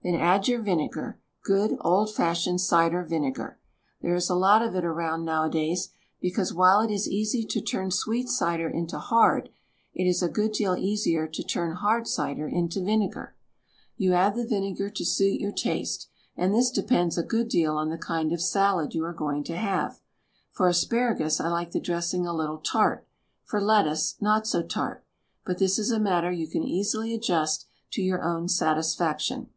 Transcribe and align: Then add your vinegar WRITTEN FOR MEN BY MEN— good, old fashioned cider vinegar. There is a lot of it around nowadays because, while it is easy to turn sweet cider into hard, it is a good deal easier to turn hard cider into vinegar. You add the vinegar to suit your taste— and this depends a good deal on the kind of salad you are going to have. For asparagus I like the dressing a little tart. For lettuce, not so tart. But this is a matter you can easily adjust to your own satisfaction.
Then 0.00 0.14
add 0.14 0.46
your 0.46 0.62
vinegar 0.62 1.20
WRITTEN 1.44 1.44
FOR 1.44 1.52
MEN 1.52 1.58
BY 1.58 1.58
MEN— 1.58 1.68
good, 1.70 1.78
old 1.84 2.14
fashioned 2.14 2.60
cider 2.60 3.02
vinegar. 3.02 3.58
There 4.00 4.14
is 4.14 4.30
a 4.30 4.36
lot 4.36 4.62
of 4.62 4.76
it 4.76 4.84
around 4.84 5.24
nowadays 5.24 5.90
because, 6.20 6.54
while 6.54 6.80
it 6.80 6.90
is 6.90 7.08
easy 7.08 7.44
to 7.44 7.60
turn 7.60 7.90
sweet 7.90 8.28
cider 8.28 8.68
into 8.70 8.96
hard, 8.98 9.50
it 9.92 10.04
is 10.04 10.22
a 10.22 10.28
good 10.28 10.52
deal 10.52 10.76
easier 10.76 11.26
to 11.26 11.42
turn 11.42 11.72
hard 11.74 12.06
cider 12.06 12.46
into 12.46 12.80
vinegar. 12.80 13.34
You 13.96 14.14
add 14.14 14.36
the 14.36 14.46
vinegar 14.46 14.88
to 14.88 15.04
suit 15.04 15.40
your 15.40 15.52
taste— 15.52 16.08
and 16.38 16.54
this 16.54 16.70
depends 16.70 17.18
a 17.18 17.24
good 17.24 17.48
deal 17.48 17.76
on 17.76 17.90
the 17.90 17.98
kind 17.98 18.32
of 18.32 18.40
salad 18.40 18.94
you 18.94 19.04
are 19.04 19.12
going 19.12 19.42
to 19.44 19.56
have. 19.56 20.00
For 20.52 20.68
asparagus 20.68 21.40
I 21.40 21.48
like 21.48 21.72
the 21.72 21.80
dressing 21.80 22.24
a 22.24 22.32
little 22.32 22.58
tart. 22.58 23.04
For 23.44 23.60
lettuce, 23.60 24.14
not 24.22 24.46
so 24.46 24.62
tart. 24.62 25.04
But 25.44 25.58
this 25.58 25.76
is 25.76 25.90
a 25.90 25.98
matter 26.00 26.30
you 26.30 26.46
can 26.46 26.62
easily 26.62 27.12
adjust 27.14 27.66
to 27.90 28.00
your 28.00 28.22
own 28.22 28.48
satisfaction. 28.48 29.50